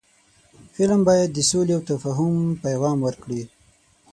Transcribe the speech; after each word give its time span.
فلم 0.73 0.99
باید 1.07 1.29
د 1.33 1.39
سولې 1.49 1.71
او 1.75 1.81
تفاهم 1.89 2.33
پیغام 2.63 2.97
ورکړي 3.03 3.41